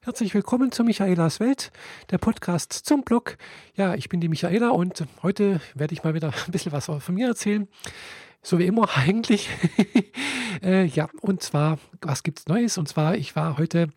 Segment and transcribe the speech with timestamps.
[0.00, 1.72] Herzlich willkommen zu Michaelas Welt,
[2.10, 3.36] der Podcast zum Blog.
[3.74, 7.14] Ja, ich bin die Michaela und heute werde ich mal wieder ein bisschen was von
[7.14, 7.66] mir erzählen.
[8.40, 9.50] So wie immer eigentlich.
[10.62, 12.78] äh, ja, und zwar, was gibt es Neues?
[12.78, 13.88] Und zwar, ich war heute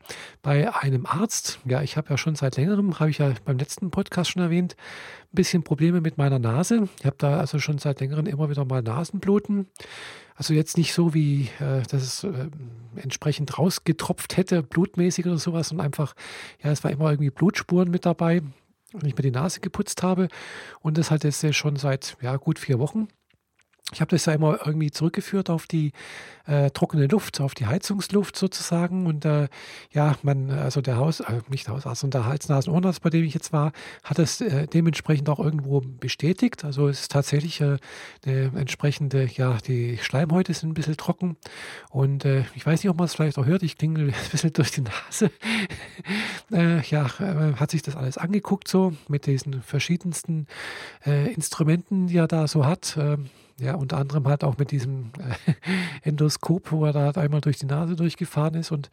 [0.41, 1.59] bei einem Arzt.
[1.65, 4.75] Ja, ich habe ja schon seit längerem, habe ich ja beim letzten Podcast schon erwähnt,
[5.31, 6.89] ein bisschen Probleme mit meiner Nase.
[6.99, 9.67] Ich habe da also schon seit längerem immer wieder mal Nasenbluten.
[10.35, 12.49] Also jetzt nicht so, wie äh, dass es äh,
[12.95, 16.15] entsprechend rausgetropft hätte, blutmäßig oder sowas, und einfach,
[16.63, 18.41] ja, es war immer irgendwie Blutspuren mit dabei,
[18.93, 20.27] wenn ich mir die Nase geputzt habe.
[20.81, 23.07] Und das halt jetzt schon seit ja, gut vier Wochen.
[23.91, 25.91] Ich habe das ja immer irgendwie zurückgeführt auf die
[26.45, 29.05] äh, trockene Luft, auf die Heizungsluft sozusagen.
[29.05, 29.47] Und äh,
[29.91, 33.53] ja, man, also der Haus, äh, nicht Hausarzt, sondern der Hals-Nasen-Ohrenarzt, bei dem ich jetzt
[33.53, 33.71] war,
[34.03, 36.63] hat das äh, dementsprechend auch irgendwo bestätigt.
[36.65, 37.77] Also es ist tatsächlich äh,
[38.25, 41.37] eine entsprechende, ja, die Schleimhäute sind ein bisschen trocken.
[41.89, 44.53] Und äh, ich weiß nicht, ob man es vielleicht auch hört, ich klingel ein bisschen
[44.53, 45.31] durch die Nase.
[46.89, 47.07] ja,
[47.59, 50.47] hat sich das alles angeguckt so mit diesen verschiedensten
[51.05, 52.97] Instrumenten, die er da so hat.
[53.61, 55.53] Ja, unter anderem halt auch mit diesem äh,
[56.09, 58.71] Endoskop, wo er da halt einmal durch die Nase durchgefahren ist.
[58.71, 58.89] Und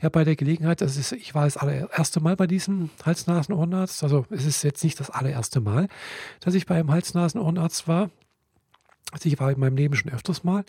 [0.00, 4.02] ja, bei der Gelegenheit, das ist, ich war das allererste Mal bei diesem Hals-Nasen-Ohrenarzt.
[4.02, 5.88] Also es ist jetzt nicht das allererste Mal,
[6.40, 8.10] dass ich bei einem Hals-Nasen-Ohrenarzt war.
[9.10, 10.64] Also ich war in meinem Leben schon öfters mal.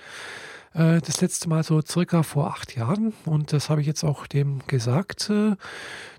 [0.74, 3.14] Äh, das letzte Mal so circa vor acht Jahren.
[3.26, 5.56] Und das habe ich jetzt auch dem gesagt, äh,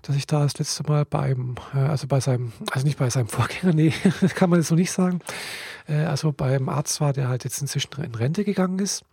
[0.01, 3.09] dass ich da das letzte Mal bei einem, äh, also bei seinem, also nicht bei
[3.09, 5.19] seinem Vorgänger, nee, das kann man jetzt so nicht sagen.
[5.87, 9.03] Also beim Arzt war, der halt jetzt inzwischen in Rente gegangen ist.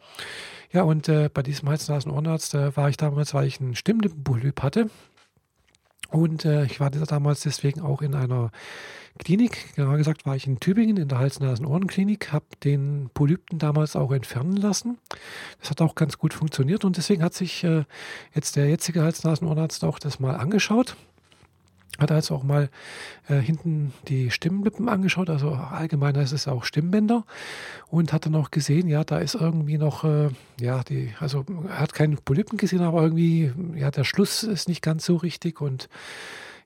[0.73, 4.89] Ja, und bei diesem Hals-Nasen-Ohrenarzt war ich damals, weil ich einen Stimmlippenpolyp hatte.
[6.13, 8.51] Und ich war damals deswegen auch in einer
[9.19, 9.75] Klinik.
[9.75, 14.57] Genauer gesagt war ich in Tübingen in der Hals-Nasen-Ohren-Klinik, habe den Polypten damals auch entfernen
[14.57, 14.99] lassen.
[15.61, 17.85] Das hat auch ganz gut funktioniert und deswegen hat sich äh,
[18.35, 20.97] jetzt der jetzige Hals-Nasen-Ohrenarzt auch das mal angeschaut.
[22.03, 22.69] Hat also auch mal
[23.29, 27.25] äh, hinten die Stimmlippen angeschaut, also allgemein heißt es auch Stimmbänder.
[27.89, 30.29] Und hat dann auch gesehen, ja, da ist irgendwie noch, äh,
[30.61, 34.83] ja, die, also er hat keine Polypen gesehen, aber irgendwie, ja, der Schluss ist nicht
[34.83, 35.61] ganz so richtig.
[35.61, 35.89] Und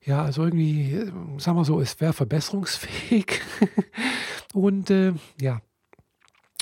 [0.05, 1.05] ja, also irgendwie,
[1.39, 3.43] sagen wir so, es wäre verbesserungsfähig.
[4.55, 5.61] und äh, ja,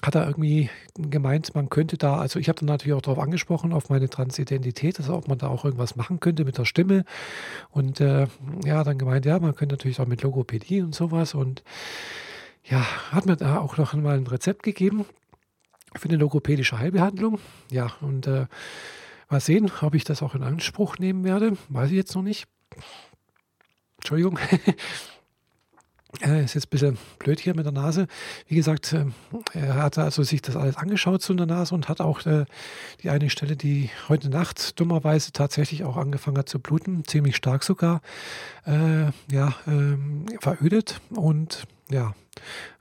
[0.05, 3.73] hat er irgendwie gemeint, man könnte da, also ich habe dann natürlich auch darauf angesprochen,
[3.73, 7.05] auf meine Transidentität, also ob man da auch irgendwas machen könnte mit der Stimme.
[7.71, 8.27] Und äh,
[8.65, 11.35] ja, dann gemeint, ja, man könnte natürlich auch mit Logopädie und sowas.
[11.35, 11.63] Und
[12.65, 15.07] ja, hat mir da auch noch mal ein Rezept gegeben
[15.97, 17.39] für eine logopädische Heilbehandlung.
[17.71, 18.47] Ja, und äh,
[19.31, 21.57] mal sehen, ob ich das auch in Anspruch nehmen werde.
[21.69, 22.47] Weiß ich jetzt noch nicht.
[23.99, 24.39] Entschuldigung.
[26.23, 28.07] Äh, ist jetzt ein bisschen blöd hier mit der Nase.
[28.47, 29.07] Wie gesagt, äh,
[29.53, 32.45] er hat also sich das alles angeschaut zu der Nase und hat auch äh,
[33.03, 37.65] die eine Stelle, die heute Nacht dummerweise tatsächlich auch angefangen hat zu bluten, ziemlich stark
[37.65, 38.01] sogar,
[38.67, 41.01] äh, ja, ähm, verödet.
[41.11, 42.15] Und ja,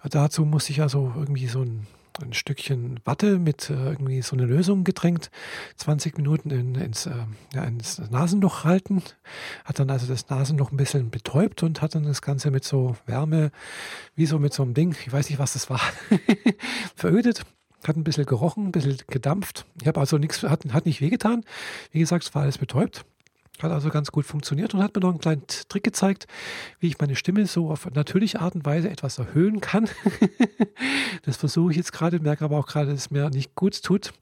[0.10, 1.88] dazu musste ich also irgendwie so ein
[2.22, 5.32] ein Stückchen Watte mit äh, irgendwie so eine Lösung getränkt,
[5.78, 9.02] 20 Minuten in, ins, äh, ja, ins Nasenloch halten,
[9.66, 12.96] hat dann also das Nasenloch ein bisschen betäubt und hat dann das Ganze mit so
[13.06, 13.52] Wärme,
[14.16, 15.82] wie so mit so einem Ding, ich weiß nicht, was das war,
[16.96, 17.44] verödet.
[17.86, 19.66] Hat ein bisschen gerochen, ein bisschen gedampft.
[19.82, 21.44] Ich habe also nichts, hat, hat nicht wehgetan.
[21.92, 23.04] Wie gesagt, es war alles betäubt.
[23.62, 26.28] Hat also ganz gut funktioniert und hat mir noch einen kleinen Trick gezeigt,
[26.80, 29.88] wie ich meine Stimme so auf natürliche Art und Weise etwas erhöhen kann.
[31.24, 34.14] das versuche ich jetzt gerade, merke aber auch gerade, dass es mir nicht gut tut.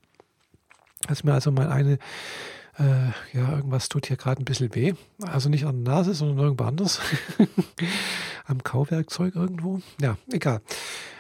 [1.08, 1.98] Dass mir also mal eine,
[2.78, 4.94] äh, ja, irgendwas tut hier gerade ein bisschen weh.
[5.26, 7.00] Also nicht an der Nase, sondern irgendwo anders.
[8.46, 9.82] Am Kauwerkzeug irgendwo.
[10.02, 10.62] Ja, egal.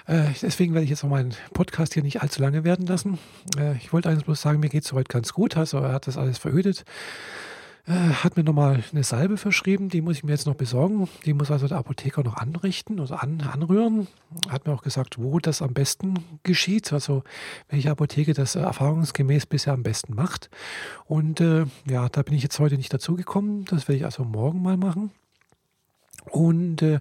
[0.05, 3.19] Äh, deswegen werde ich jetzt auch meinen Podcast hier nicht allzu lange werden lassen.
[3.57, 5.55] Äh, ich wollte eigentlich bloß sagen, mir geht es soweit ganz gut.
[5.55, 6.83] Also er hat das alles verödet.
[7.87, 11.07] Äh, hat mir nochmal eine Salbe verschrieben, die muss ich mir jetzt noch besorgen.
[11.25, 14.07] Die muss also der Apotheker noch anrichten oder an, anrühren.
[14.49, 17.23] Hat mir auch gesagt, wo das am besten geschieht, also
[17.69, 20.49] welche Apotheke das äh, erfahrungsgemäß bisher am besten macht.
[21.05, 23.65] Und äh, ja, da bin ich jetzt heute nicht dazu gekommen.
[23.65, 25.11] Das werde ich also morgen mal machen.
[26.29, 26.99] Und äh,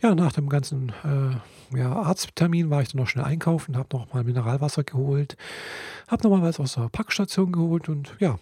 [0.00, 4.12] ja, nach dem ganzen äh, ja, Arzttermin war ich dann noch schnell einkaufen, habe noch
[4.12, 5.36] mal Mineralwasser geholt,
[6.08, 8.38] habe noch mal was aus der Packstation geholt und ja,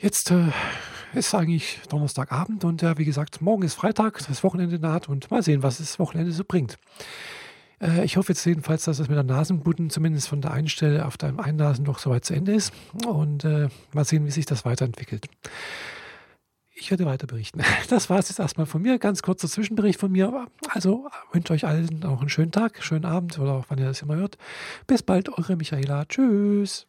[0.00, 0.46] Jetzt äh,
[1.12, 5.42] ist eigentlich Donnerstagabend und ja, wie gesagt, morgen ist Freitag, das Wochenende naht und mal
[5.42, 6.78] sehen, was das Wochenende so bringt.
[7.82, 11.04] Äh, ich hoffe jetzt jedenfalls, dass das mit der Nasenbluten zumindest von der einen Stelle
[11.04, 12.72] auf deinem Einnasen doch soweit zu Ende ist
[13.06, 15.26] und äh, mal sehen, wie sich das weiterentwickelt.
[16.72, 17.60] Ich werde weiter berichten.
[17.90, 18.98] Das war es jetzt erstmal von mir.
[18.98, 20.46] Ganz kurzer Zwischenbericht von mir.
[20.70, 24.16] Also wünsche euch allen noch einen schönen Tag, schönen Abend oder wann ihr das immer
[24.16, 24.38] hört.
[24.86, 26.06] Bis bald, eure Michaela.
[26.06, 26.86] Tschüss.